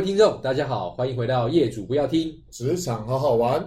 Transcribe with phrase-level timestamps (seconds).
[0.00, 3.62] 位听众，大家好，欢迎回到业主不要听职场好好玩。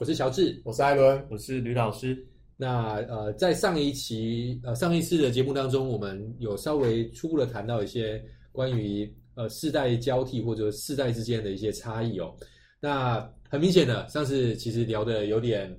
[0.00, 2.18] 我是乔治，我是艾伦，我是吕老师。
[2.56, 8.20] 那呃，在上一期呃上一次的节目当中，我们有稍微初步的谈到一些
[8.50, 12.34] 关于呃世代交替或者世代之间的一些差异哦。
[12.80, 15.72] 那很明显的，上次其实聊的有点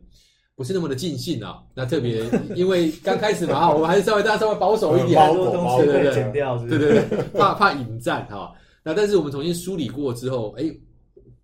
[0.56, 1.58] 不是那么的尽兴啊。
[1.76, 2.24] 那特别
[2.56, 8.56] 因为刚开始嘛，我们还是稍微大家稍微保守一点，包多东西对对对，剪掉是是，对对对，怕怕引战哈。
[8.90, 10.64] 那但是我们重新梳理过之后，哎，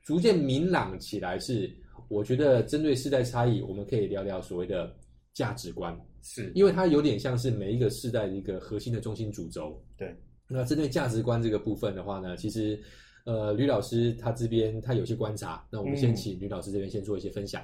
[0.02, 1.72] 逐渐明朗起来是。
[2.08, 4.96] 我觉得针对世代差异，我们可以聊聊所谓的
[5.34, 9.84] 价值观，是因为它有点像是每一个世代的一个核心的中心主轴。
[9.98, 10.16] 对，
[10.48, 12.80] 那针对价值观这个部分的话呢，其实
[13.26, 17.64] 呃，吕老师他这边他有些观察，那我们先请吕老师这边先做一些分享。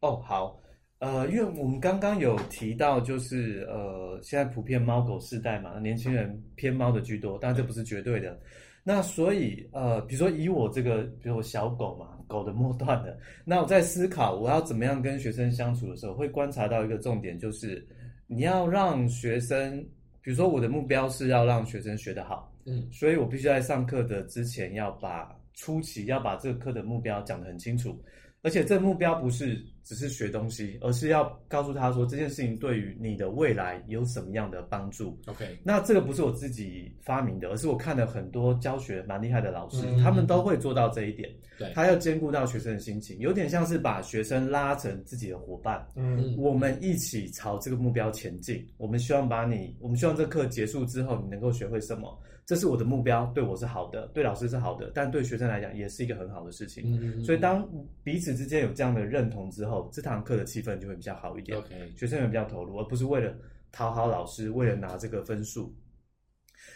[0.00, 0.58] 嗯、哦，好，
[1.00, 8.38] 呃，因为我们刚刚有提到，就是呃，现在普遍猫狗世代嘛，年轻人偏猫的居多，当然这不是绝对的。
[8.82, 17.86] 那所以，呃，比如说以我这个，比如我小狗嘛，狗的末段的，那我在思考我要怎么样跟学生相处的时候，会观察到一个重点，就是
[18.26, 19.82] 你要让学生，
[20.20, 27.98] 比如说我的目标是要让学生学得好，嗯，所以我必须在上课的之前要把初期要把这个课的目标讲得很清楚。
[28.42, 35.16] 而且这个目标不是只是学东西，而是要告诉他说这件事情对于你的未来有什么样的帮助。
[35.26, 41.30] OK，那这个不是我自己发明的，而是我看了很多教学蛮厉害的老师，嗯、他们都会做到这一点。
[41.58, 45.86] 对，他要兼顾到学生的心情，有点像是把学生拉成自己的伙伴。
[45.94, 48.66] 嗯，我们一起朝这个目标前进。
[48.76, 52.18] 我们希望把你，我们希望这课结束之后，你能够学会什么。
[52.46, 56.84] 这是我的目标，对我是好的，对老师是好的，但对学生来讲也是一个很好的事情。
[56.84, 57.24] 嗯嗯嗯。
[57.24, 57.66] 所以当
[58.02, 61.56] 彼此之间有这样的认同之后，这堂课的气氛就会比较好一点。
[61.56, 63.34] OK，学生也比较投入，而不是为了
[63.72, 65.74] 讨好老师，为了拿这个分数。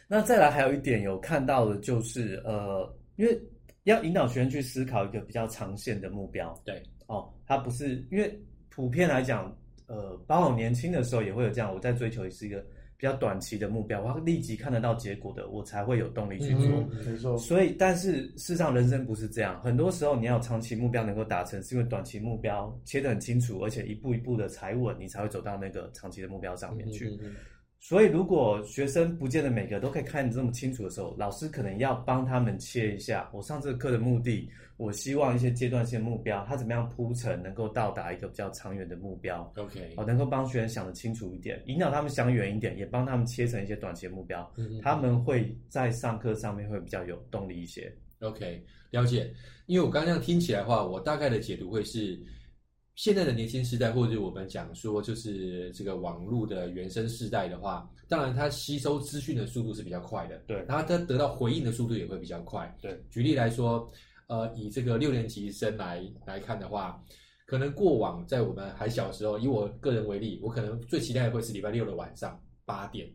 [0.07, 3.39] 那再来还有一点有看到的就是，呃，因为
[3.85, 6.59] 要引导学生去思考一个比较长线的目标。
[6.65, 9.55] 对，哦，他不是因为普遍来讲，
[9.87, 12.65] 呃，包括我年轻的时候也会有这样，我在追求也是一个。
[12.99, 16.85] 比较短期的目标，我要立即看得到结果的，我才会有动力去做。
[16.91, 17.39] 嗯、没错。
[17.39, 19.61] 所以，但是事实上，人生不是这样。
[19.63, 27.09] 很多时候，你要长期目标能够达成，是因为短期目标切得很清楚，而且一步一步的踩稳，你才会走到那个长期的目标上面去。
[27.11, 27.37] 嗯嗯嗯
[27.81, 33.31] 所以，如果学生不见得每个都可以看得这么清楚的时候，老师可能要帮他们切一下。
[33.33, 39.51] 我上这个课的目的，我希望一些阶段性目标，他怎么样铺陈，能够到达一个比较长远的目标。
[39.57, 44.53] OK，好，能够帮学生想得清楚一点，引导他们想远一点，也帮他们切成一些短期的目标。
[44.57, 47.91] 嗯嗯，他们会在上课上面会比较有动力一些。
[48.21, 49.33] OK，了解。
[49.67, 52.19] 因为我刚刚这样听起来的话，我大概的解读会是。
[52.99, 63.01] 现在的年轻时代，或者我们讲说，就是这个网络的原生世代的话，当然它吸收资讯的速度是比较快的，对，然后它得到回应的速度也会比较快，对。
[63.09, 63.89] 举例来说，
[64.27, 67.01] 呃，以这个六年级生来来看的话，
[67.47, 73.09] 可能过往在我们还小时候，以我个人为例，我可能最期待的会是礼拜六的晚上八点。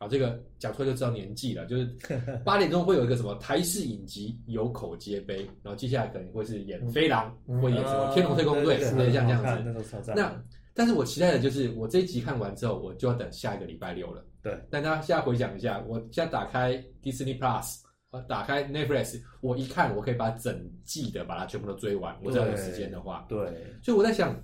[0.00, 1.66] 好，这个讲出来就知道年纪了。
[1.66, 1.84] 就是
[2.42, 10.12] 八点钟会有一个什么台式影集《有口皆碑》，然后接下来可能会是演《飞狼》嗯，或演什么《天龙特工队》，类似像这样子。
[10.16, 14.24] 那但是我期待的就是，我这一集看完之后，我就要等下一个礼拜六了。
[14.42, 14.58] 对。
[14.70, 17.80] 但大家现在回想一下，我现在打开 Disney Plus，
[18.26, 22.16] 打开 Netflix，我一看，我可以把整季的把它全部都追完。
[22.24, 23.26] 我只要有时间的话。
[23.28, 23.38] 对。
[23.82, 24.34] 所以我在想，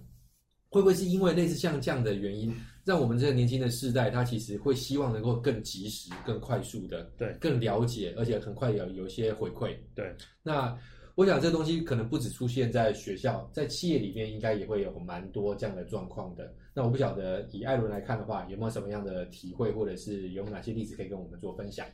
[0.77, 2.55] 会不会是因为类似像这样的原因？
[2.85, 9.75] 让我们这个年轻的世代，他其实会希望能够更及时、更快速的，对，更了解，而且很快有有一些回馈。
[9.95, 10.77] 对，那
[11.15, 16.53] 我想这东西可能不只出现在学校，在企业里面应该也会有蛮多这样的状况的。
[16.75, 21.87] 那我不晓得以艾伦来看的话，有没有什么样的体会，或者是有哪些例子可以跟我们做分享？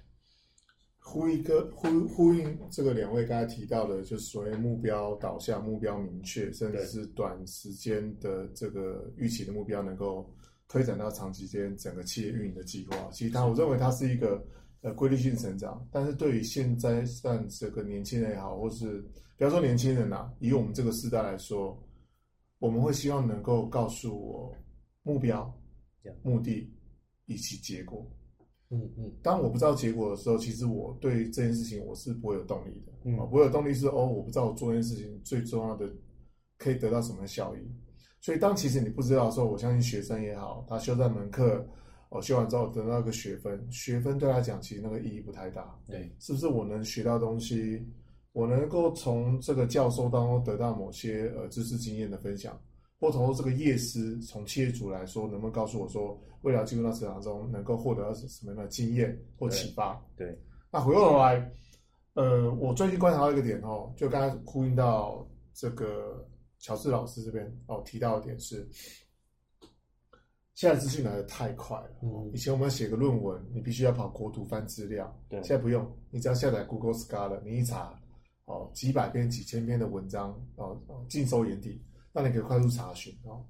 [1.03, 10.27] 呼应个呼呼应这个两位刚才提到的，就是所谓目标导向、目标明确，甚至是短时间的这个预期的目标能够。
[10.69, 14.43] 推展到长期间整个企业运营的计划，其实它我认为它是一个
[14.81, 15.87] 呃规律性成长。
[15.93, 19.03] 但是对于现在像这个年轻人也好，或是
[19.37, 21.79] 比方说年轻人呐、啊，以我们这个时代来说，
[22.59, 24.57] 我们会希望能够告诉我
[25.03, 25.55] 目标、
[26.23, 26.67] 目的
[27.27, 28.11] 以及结果。
[28.73, 29.13] 嗯嗯。
[29.23, 32.93] 当我不知道结果的时候，其实我对这件事情我是不会有动力的。
[33.05, 33.17] 嗯。
[33.17, 35.89] 不会有动力是哦，我不知道我做这件事情最重要的
[36.59, 37.61] 可以得到什么效益。
[38.21, 41.67] 所以，当其实你不知道的时候，我相信学生也好，他修这门课，
[42.09, 45.77] 哦，修完之后得到一个学分，学分对他讲其实那个意义不太大。
[45.87, 47.85] 对，是不是我能学到东西，
[48.33, 52.57] 我能够从这个教授当中得到某些呃知识经验的分享，
[53.03, 60.01] 或从这个业师从企业主来说，能不能告诉我说，未来进入到职场中能够获得什么样的经验或启发？
[60.15, 60.39] 对，对，
[60.71, 61.53] 那回过头来，
[62.15, 66.25] 呃，我最近观察到一个点哦，就刚才呼应到这个
[66.61, 68.71] 乔治老师这边哦提到的点是，
[70.55, 71.91] 现在资讯来的太快了。
[72.03, 78.01] 嗯，以前我们写个论文，你必须要跑国图翻资料，对，现在不用，你只要下载 Google Scholar，你一查
[78.45, 83.45] 哦，几百篇、几千篇的文章哦，尽收眼底，让你可以快速查询哦。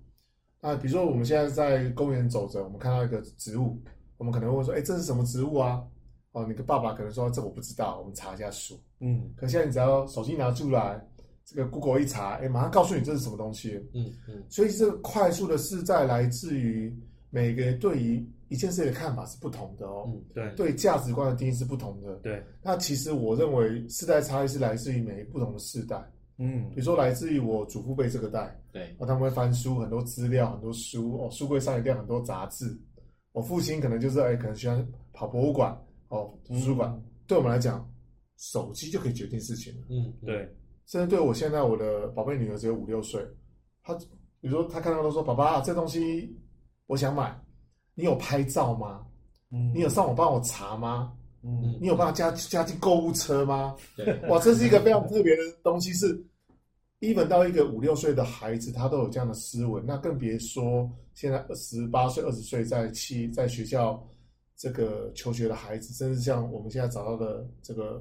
[0.60, 3.80] 那比如说我们现在在公园走着，我们看到一个植物，
[4.16, 5.82] 我们可能会问说，哎，这是什么植物啊？
[6.30, 8.80] 哦，你的爸爸可能说这我不知道，我们查一下书。
[9.00, 11.04] 嗯，可现在你只要手机拿出来，
[11.44, 13.74] 这个 Google 一查，哎，马上告诉你这是什么东西。
[13.92, 16.96] 嗯嗯，所以这个快速的是在来自于
[17.28, 20.04] 每个人对于一件事的看法是不同的哦。
[20.06, 22.14] 嗯，对，对价值观的定义是不同的。
[22.22, 26.02] 对，那其实我认为世代差异是来自于每不同的世代。
[26.44, 32.76] 嗯，比如说来自于我祖父辈这个代，对，哦，他们会翻书，很多资料，很多书，哦，书柜上一定有很多杂志。
[33.30, 35.72] 我父亲可能就是哎，可能喜欢跑博物馆。
[36.08, 37.88] 哦，图书馆、嗯、对我们来讲，
[38.36, 39.86] 手机就可以决定事情了。
[39.88, 40.46] 嗯，对。
[40.84, 43.24] 甚至对我现在我的宝贝女儿只有五六岁，
[43.82, 43.94] 她
[44.40, 46.36] 比如说她看到都说：“爸爸，这东西
[46.86, 47.34] 我想买，
[47.94, 49.06] 你有拍照吗？
[49.52, 51.14] 嗯，你有上网帮我查吗？
[51.44, 53.74] 嗯，你有办法加加进购物车吗？
[53.96, 56.22] 对，哇，这是一个非常特别的东西，是
[57.02, 64.02] even 到一个五六岁的孩子，他都有这样的思维，那更别说现在十八岁、二十岁在七在学校。
[64.54, 68.00] 这个求学的孩子，甚至像我们现在找到的这个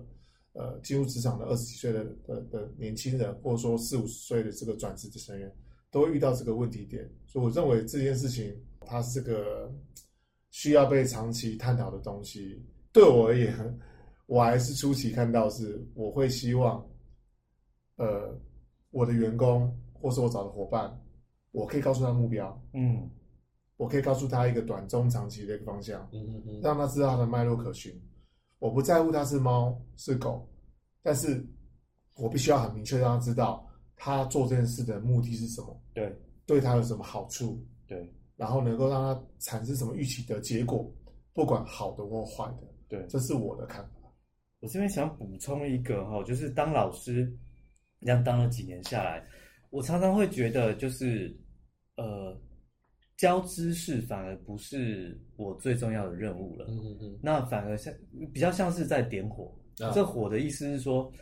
[0.53, 5.51] 呃进入职场的二十几岁的的的年轻人，或者说四五十岁的这个转职的成员，
[5.89, 7.09] 都会遇到这个问题点。
[7.25, 9.73] 所以我认为这件事情，它是个
[10.51, 12.63] 需要被长期探讨的东西。
[12.91, 13.79] 对我而言，
[14.27, 16.85] 我还是初期看到是，我会希望，
[17.95, 18.39] 呃，
[18.91, 20.95] 我的员工或是我找的伙伴，
[21.51, 23.09] 我可以告诉他目标，嗯。
[23.77, 27.91] 我可以告诉他一个短中长期的一个方向，嗯嗯嗯，让他知道他的脉络可循。
[28.59, 30.47] 我不在乎他是猫是狗，
[31.01, 31.43] 但是
[32.15, 36.15] 我必须要很明确让他知道他做这件事的目的是什么，对，
[36.45, 40.87] 对他有什么好处，对，然后能够让他产生什么预期的结果，
[41.33, 44.13] 不管好的或坏的，对，这是我的看法。
[44.59, 47.35] 我这边想补充一个哈，就是当老师
[48.01, 49.23] 这样当了几年下来，
[49.69, 51.35] 我常常会觉得就是
[51.97, 52.39] 呃。
[53.17, 57.93] 教知识反而不是我最重要的任务了，嗯嗯嗯，那反而像
[58.33, 59.55] 比较像是在点火。
[59.77, 61.13] 啊、这火的意思是说，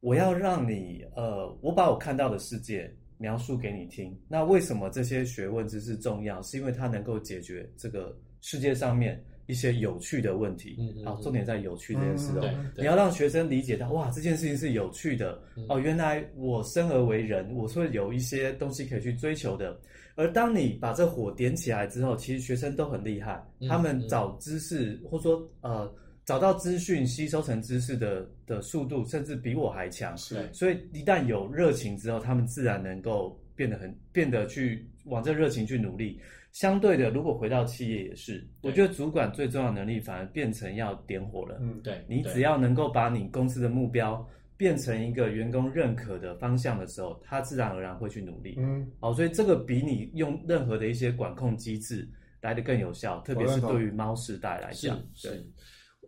[0.00, 4.20] 我要让你呃，我把我看到的世界描述给你听。
[4.26, 6.42] 那为什么这些学问知识重要？
[6.42, 10.76] 是因为它能够解决这个世界上面一些有趣的问题。
[10.78, 12.42] 嗯，嗯，好，重点在有趣这件事哦。
[12.44, 15.40] 嗯、你要让学生理解到，哇，这件事情是有趣的。
[15.56, 19.78] 嗯、哦，原来我生而为人，我是会有一些东西可以去追求的。
[20.16, 25.92] 而当你把这火点起来之后，其实学生都很厉害，嗯、他们找知识、嗯、或者说呃
[26.24, 30.16] 找到资讯、吸收成知识的的速度，甚至比我还强。
[30.16, 36.20] 是，所以一旦有热情之后，他们自然能够变得很变得去往这热情去努力。
[36.52, 41.58] 相对的，如果回到企业也是，我觉得主管最重要的能力反而变成要点火了。
[41.60, 44.26] 嗯，对，你只要能够把你公司的目标。
[44.56, 48.54] 变成一个员工认可的方向的时候，他自然而然会去努力。
[48.56, 52.08] 嗯，好，所以这个比你用任何的一些管控机制
[52.40, 54.96] 来得更有效，特别是对于猫时代来讲。
[55.12, 55.44] 是。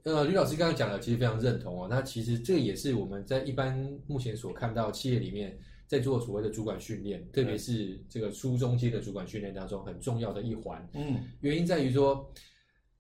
[0.04, 1.88] 呃，吕老师刚刚讲的其实非常认同哦。
[1.90, 5.52] 那其实这也是我们在一般目前所看到企业里面
[5.86, 10.88] 在做所谓的主管训练，特别是这个初中阶的主管训练当中很重要的一环。
[10.94, 12.30] 嗯，原因在于说。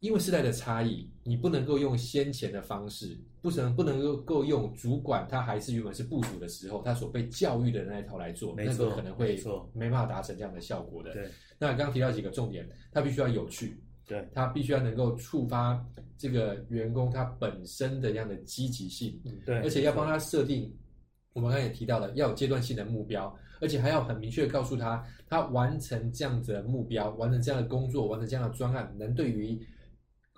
[0.00, 11.14] 因为时代的差异，你不能够用先前的方式，不能不能够够用主管他还是原本是部署的时候，他所被教育的那一套来做，那个可能会没办法达成这样的效果的。
[11.14, 15.82] 对，那刚刚提到几个重点，他必须要有趣，对，他必须要能够触发
[16.18, 20.70] 这个员工他本身的这样的积极性，对，而且要帮他设定，
[21.36, 29.60] 我们刚才也提到了要有阶段性的目标，而且还要很明确的告诉他，他完成这样子的目标，完成这样的工作，完成这样的专案，能对于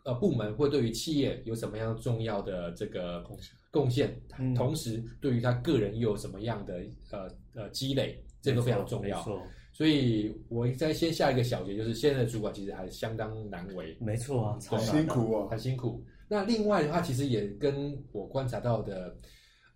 [0.05, 3.55] 呃，部门或对于企业有什么样重要的这个贡献？
[3.71, 9.19] 贡献，嗯、同时对于他个人又有什么样的呃呃积累，这个非常重要。
[9.19, 13.97] 没错，所以我再先下一个小结，就是现在的主管其实还相当难为。
[14.01, 16.03] 没错啊，很辛苦啊，很辛苦。
[16.27, 19.15] 那另外的话，其实也跟我观察到的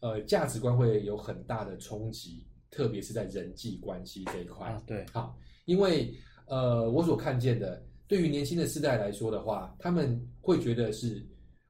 [0.03, 4.69] 呃价值观会有很大的冲击，特别是在人际关系这一块。
[4.69, 7.83] 啊、对，好，因为呃我所看见的。
[8.09, 11.27] 对于年轻的世代来说的话，他们会觉得是，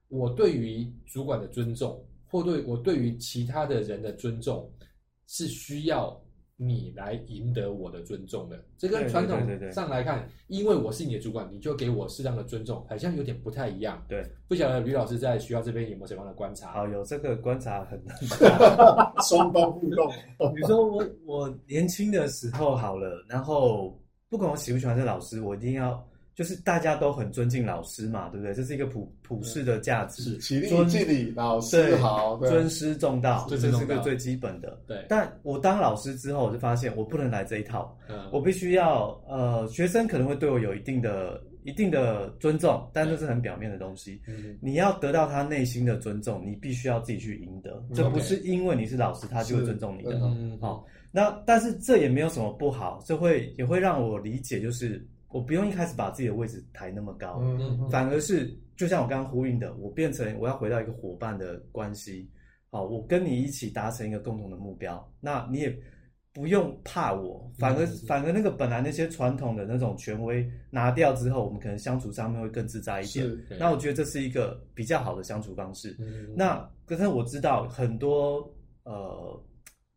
[0.09, 4.69] 我对于主管的尊重，或对我对于其他的人的尊重，
[5.29, 6.21] 是需要
[6.67, 8.65] 你来赢得我的尊重的。
[8.79, 9.39] 这跟传统
[9.73, 14.03] 上来看，因为我是你的主管，你就给我适当的尊重，好像有点不太一样。
[14.09, 16.73] 对，不晓得吕老师在学校这边有没有什么样的观察？
[16.73, 18.01] 好，有这个观察很
[19.29, 20.09] 双方互动。
[20.55, 26.03] 比如说我我年轻的时候好了，然后不管我喜不喜欢这老师，我一定要。
[26.35, 28.55] 就是大家都很尊敬老师嘛，对不对？
[28.55, 34.81] 这是一个普普世的价值，起立敬礼，老师好，尊师重道，这是个最基本的。
[34.87, 37.95] 对，但我当老师之后，我就发现我不能来这一套，
[38.33, 44.19] 我必须要呃，学生可能会对我有一定的一定的尊重，但这是很表面的东西。
[44.59, 50.19] 你要得到他内心的尊重，你必须要自己去赢得，这不是因为你是老师，他就会尊重你的。
[50.63, 55.07] 好，那但是这也没有什么不好，这会也会让我理解，就是。
[55.33, 57.43] 我不用一开始把自己的位置抬那么高，
[57.91, 62.31] 反而是就像我刚刚呼应的，我变成我要回到一个伙伴的关系，
[62.71, 65.75] 好，我跟你一起达成一个共同的目标，那你也
[66.33, 73.27] 不用怕我，反而反而那个本来那些传统的那种权威拿掉之后，我们可能相处上面会更自在一点。
[73.59, 75.97] 那我觉得这是一个比较好的相处方式。
[76.37, 78.39] 那可是我知道很多
[78.85, 79.43] 呃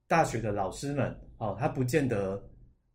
[0.08, 2.42] 大学的老师们，哦，他不见得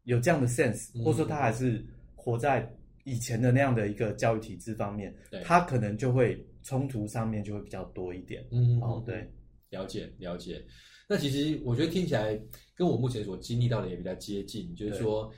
[0.05, 1.85] 有这样的 sense，或者说他还是。
[2.23, 2.71] 活在
[3.05, 8.45] 以前的那样的一个教育体制方面，对他可能就会冲突上面就会比较多一点。
[8.51, 9.27] 嗯，哦，对，
[9.71, 10.63] 了解了解。
[11.09, 12.39] 那其实我觉得听起来
[12.75, 15.33] 跟我目前所经历到的也比较接近，就是说，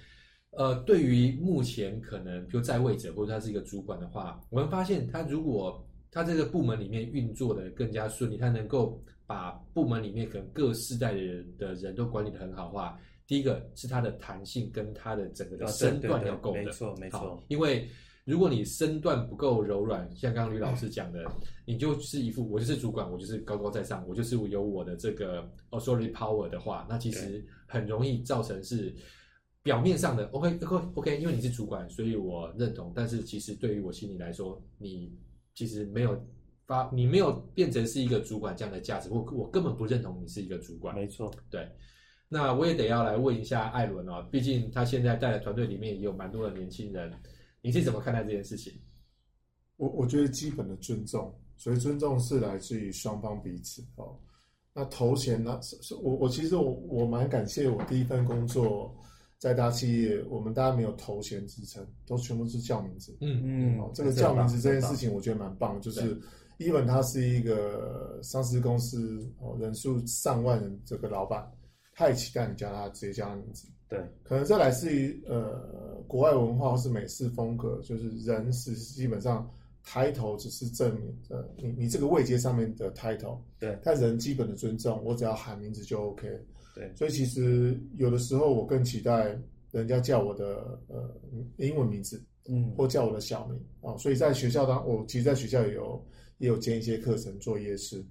[0.50, 12.98] 呃，对于目前可能比如在位者或者他是一个主管的话，我们发现他如果他这个部门里面运作的更加顺利，他能够把部门里面可能各世代的人的人都管理的很好的话。
[13.32, 17.42] 第一个是它的弹性跟它的整个的身段要够的，没错没错。
[17.48, 17.88] 因为
[18.26, 21.24] 如果你身段不够柔软，像刚刚吕老师讲的，
[21.64, 28.94] 你就是一副我就是主管，我就是高高在上，我就是有我的这个 authority power 的话，那其实很容易造成是
[29.62, 32.92] 表面上的 OK OK OK，因为你是主管，所以我认同。
[32.94, 35.10] 但是其实对于我心里来说，你
[35.54, 36.22] 其实没有
[36.66, 40.94] 发，你没有变成是一个主管这样的价值，我我根本不认同你是一个主管。
[40.94, 41.66] 没错，对。
[42.32, 47.12] 那我也得要来问一下艾伦哦，毕竟他现在带的团队里面也有蛮多的年轻人，
[47.60, 48.72] 你是怎么看待这件事情？
[49.76, 54.18] 我我觉得基本的尊重，所以尊重是来自于双方彼此哦。
[54.72, 55.60] 那头衔呢？
[55.60, 58.96] 是我我其实我我蛮感谢我第一份工作
[59.36, 63.14] 在大企业，我们大家没有头衔之称，都全部是叫名字。
[63.20, 66.18] 嗯嗯，哦，这个叫名字这件事情我觉得蛮棒，就是
[66.58, 71.46] Even 他是一个上市公司哦，人数上万人这个老板。
[71.94, 79.48] 太期待你叫他直接叫他名字，对，可能这来自于呃国外文化或是美式风格，就是人是基本上
[79.84, 86.26] title 只是证明呃你你这个位阶上面的 title，对，但人基本的尊重，我只要喊名字就 OK，
[86.74, 89.38] 对，所以其实有的时候我更期待
[89.70, 91.14] 人家叫我的呃
[91.58, 96.02] 英文名字，嗯，或叫我的小名啊，所以在学校当我其实在学校也有
[96.38, 98.02] 也有兼一些课程作业是。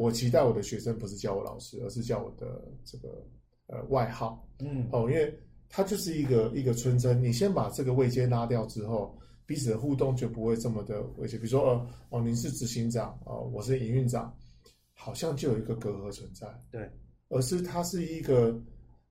[0.00, 3.22] 我期待我的学生不是叫我老师，而是叫我的这个
[3.66, 5.38] 呃外号，嗯，哦，因为
[5.68, 7.22] 他就是一个一个尊称。
[7.22, 9.14] 你先把这个位阶拉掉之后，
[9.44, 11.38] 彼此的互动就不会这么的危险。
[11.38, 14.34] 比如说，呃，哦，您是执行长，哦，我是营运长，
[14.94, 16.48] 好像就有一个隔阂存在。
[16.70, 16.90] 对，
[17.28, 18.58] 而是他是一个，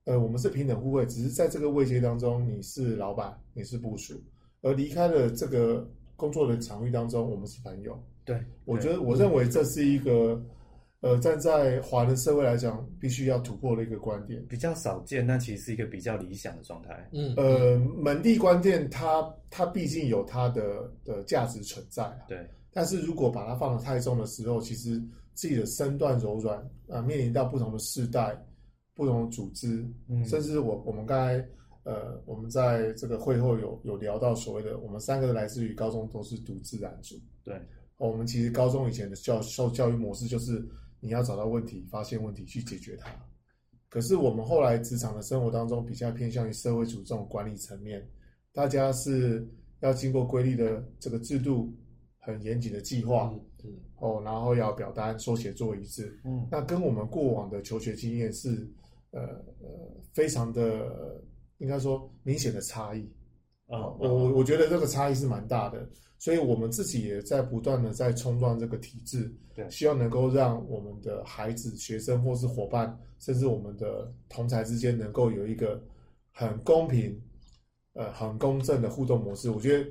[0.06, 4.20] 呃，我们是平等互惠，只是在这个位阶当中，你是老板，你是部署，
[4.60, 7.96] 而离开了这个工作的场域当中，我们是朋友。
[8.24, 10.42] 对，我觉得，我认为这是一个。
[11.00, 17.08] 呃，站在华人社会来讲，必须要突破的一个观点，比较少见，那其实是一个比较理想的状态。
[17.10, 22.28] 嗯，呃，门第观念它，它它毕竟有它的的价值存在啊。
[22.28, 25.02] 对，但是如果把它放得太重的时候，其实
[25.32, 28.36] 自己的身段柔软啊，呃，面临到不同的世代、
[28.94, 31.42] 不同的组织，嗯，甚至我我们刚才
[31.84, 37.14] 呃，我们在这个会后有有聊到所谓的，我们三个来自于高中都是读自然组。
[37.42, 37.58] 对，
[37.96, 40.62] 我们其实高中以前的教受教育模式就是。
[41.00, 43.10] 你要找到问题，发现问题，去解决它。
[43.88, 48.06] 可是我们后来职场的生活当中，比较偏向于社会主义这种管理层面，
[48.52, 49.44] 大家是
[49.80, 51.74] 要经过规律的这个制度，
[52.20, 53.32] 很严谨的计划，
[53.64, 58.70] 嗯，嗯哦，然后要表单、说写做一致，嗯，那跟我们过往的求学经验是，
[59.10, 59.22] 呃
[59.60, 61.20] 呃，非常的
[61.58, 63.10] 应该说明显的差异。
[63.66, 65.88] 啊，我我我觉得这个差异是蛮大的，
[66.20, 75.82] 所以我们自己也在不断的在冲撞这个体制，对，希望能够让我们的孩子、学生或是伙伴，甚至我们的同才之间，能够有一个
[76.30, 77.18] 很公平、
[77.94, 79.48] 呃很公正的互动模式。
[79.48, 79.90] 我觉得，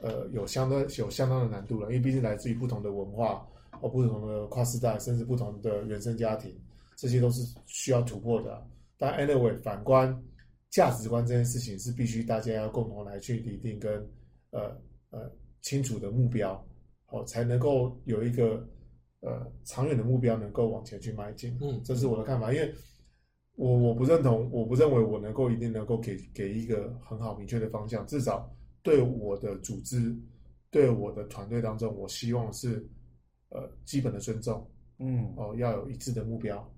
[0.00, 3.46] 呃，有相当有相当的难度了，因为毕竟来自于不同的文化
[3.78, 6.58] 或不同的跨世代，甚至不同的原生家庭，
[6.96, 8.66] 这些都是需要突破的。
[8.96, 10.18] 但 anyway，反观
[10.70, 13.92] 价值观这件事情是必须大家要共同来去拟定跟
[14.50, 14.74] 呃
[15.10, 16.54] 呃清楚的目标，
[17.06, 18.66] 好、哦、才能够有一个
[19.20, 21.56] 呃长远的目标能够往前去迈进。
[21.60, 22.74] 嗯，这是我的看法，因为
[23.54, 28.48] 我我不认同，我不认为我能够一定能够给给一个很好明确的方向，至少
[28.82, 30.16] 对我的组织、
[30.70, 32.86] 对我的团队当中，我希望是
[33.48, 34.64] 呃基本的尊重，
[34.98, 36.72] 嗯，哦，要有一致的目标，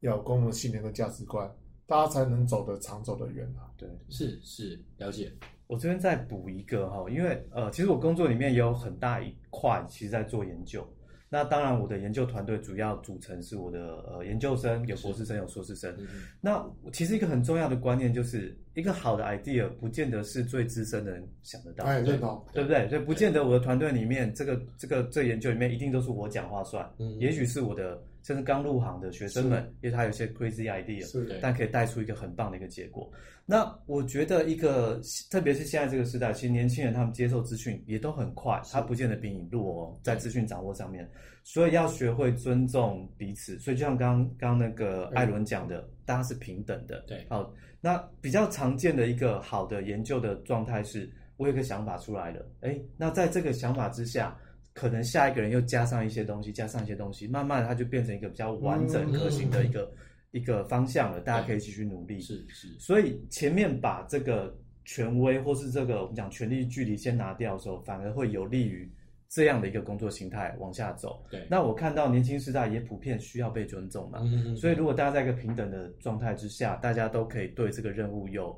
[0.00, 1.48] 要有共同的信念和价值观，
[1.86, 3.70] 大家才能走得长，走得远啊。
[3.76, 5.32] 对，是是了解。
[5.66, 10.86] 我这边再补一个哈，因为呃，其实我工作里面也有很大一块，其实在做研究。
[11.28, 15.92] 那当然，我的研究团队主要组成是我的呃研究生，有博士生，有硕士生。
[15.98, 16.06] 嗯、
[16.40, 22.88] 那其实一个很重要的观念就是，一个好的 idea 不见得是最资深的人想得到，哎，对，对，对不对？
[22.88, 33.08] 所以不见得我的团队里面这个这个这个研究里面一定都是我讲话算，嗯，也许是我的甚至刚入行的学生们，因为他有些 crazy idea，是，但可以带出一个很棒的一个结果。
[33.44, 41.08] 那我觉得一个，特别是现在这个时代，其实年轻人他们接受资讯也都很快，他不见得比你弱哦，在资讯掌握上面，
[41.44, 43.56] 所以要学会尊重彼此。
[43.60, 46.98] 所以就像刚刚那个艾伦讲的，大家是平等的。
[47.06, 54.36] 对，好，那比较常见的一个好的研究的状态是，我有个想法出来了，诶，那在这个想法之下，
[54.76, 59.90] 可能下一个人又加上一些东西，加上一些东西，慢慢它就变成一个比较完整可行的一个。
[60.32, 62.20] 一个方向了，大家可以继续努力。
[62.20, 64.54] 是是，所以前面把这个
[64.84, 68.86] 权威或是这个我们讲权力距离先拿掉的时候，反而会有利于
[69.30, 71.24] 这样的一个工作形态往下走。
[71.30, 74.20] 对，那我看到年轻世代也普遍需要被尊重嘛。
[74.54, 78.54] 所以如果大家在一个平等的状态之下，大家都可以对这个任务有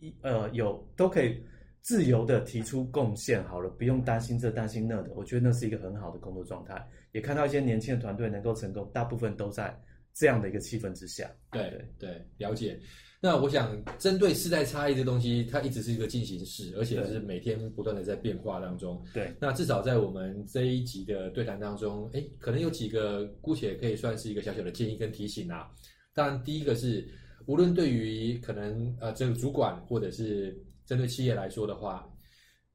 [0.00, 1.42] 一呃有都可以
[1.88, 5.10] 自由的提出贡献，好了，不用担心这担心那的。
[5.14, 6.86] 我觉得那是一个很好的工作状态。
[7.12, 9.74] 也看到一些年轻的团队能够成功，大部分都在。
[10.14, 12.76] 这样的一个气氛之下，对对对，了解。
[13.20, 19.00] 那我想针对世代差异这东西，它一直是一个进行式，而且是每天不断的在变化当中。
[19.14, 25.70] 对，那至少在我们这一集的对谈当中，哎，可能有几个姑且可以算是一个小小的建议跟提醒啊。
[26.12, 27.06] 当然，第一个是，
[27.46, 32.10] 无论对于可能呃这个主管或者是针对企业来说的话。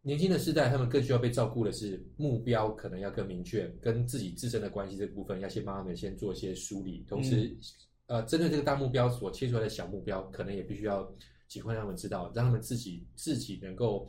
[0.06, 7.06] 年轻的世代，他们更需要被照顾的是目标，可能要更明确，跟自己自身的关系这个部分，要先帮他们先做一些梳理。
[7.08, 7.48] 同时，
[8.08, 11.10] 嗯、呃，针对这个大目标所切出来的小目标，可能也必须要
[11.48, 14.06] 尽快让他们知道，让他们自己自己能够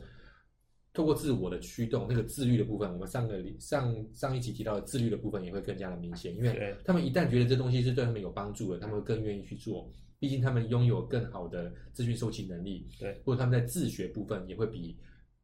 [0.93, 9.89] 透过自我的驱动，那个自律的部分，我们上个上上一集提到的自律的部分也会更加的明显，因为他们一旦觉得这东西是对他们有帮助的，他们会更愿意去做。
[10.25, 14.97] 毕竟他们拥有更好的资讯收集能力，对，或者他们在自学部分也会比。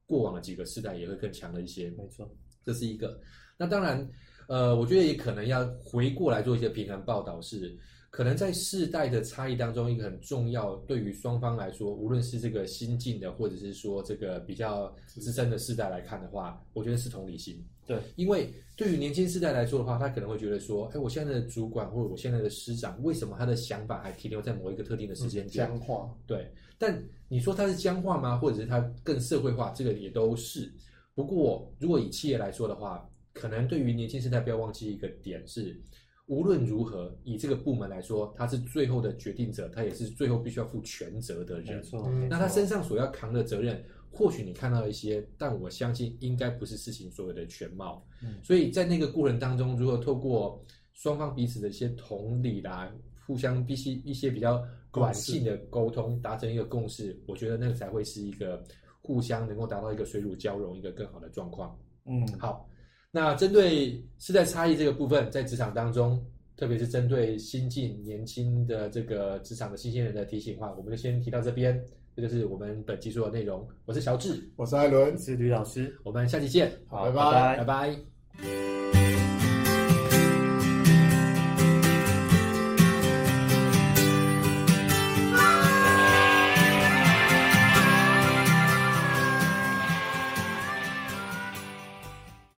[0.08, 2.30] 过往的几个世代也会更强了一些，没错，
[2.66, 3.18] 这是一个。
[3.58, 4.06] 那当然，
[4.50, 7.78] 呃，我觉得也可能要回过来做一些平衡报道，是
[8.10, 17.66] 可能在世代的差异当中，一个很重要，对于双方来说，无论是这个新进的，或者是说这个比较资深的世代来看的话，我觉得是同理心。
[17.94, 25.68] 对，因为对于年轻世代来说的话，他可能会觉得说，哎，我现在的主管或者我现在的师长，为什么他的想法还停留在某一个特定的时间点？
[25.68, 26.10] 僵化。
[26.26, 27.04] 对，但。
[27.34, 28.38] 你说他是僵化吗？
[28.38, 29.72] 或者是他更社会化？
[29.74, 30.70] 这个也都是。
[31.16, 35.80] 不过，如果以企业来说的话，可能对于年轻世代，不要忘记一个点是：
[36.26, 41.78] 无论如何，以这个部门来说，他是最后的决定者，他也是最后必须要负全责的人。
[41.78, 42.12] 没错。
[42.30, 48.06] 那他身上所要扛的责任，或许你看到一些，但我相信应该不是事情所有的全貌。
[48.22, 48.36] 嗯。
[48.44, 52.94] 所以在那个过程当中，如果透过双方彼此的一些同理啦，
[53.26, 54.64] 互相必须一些比较。
[54.94, 58.62] 短信的沟通达成一个共识，我觉得那个才会是一个
[59.02, 61.80] 互相能够达到一个水乳交融、一个更好的状况。
[62.04, 62.70] 嗯，好。
[63.10, 66.22] 那针对世代差异这个部分，在职场当中，
[66.58, 71.82] 特别是针对新进年轻的这个职场的新鲜人的提醒的话，我们就先提到这边。
[72.16, 73.68] 这就是我们本期所有内容。
[73.86, 75.98] 我是小智，我是艾伦，是吕老师。
[76.04, 76.72] 我们下期见。
[76.88, 79.01] 好，拜拜，拜拜。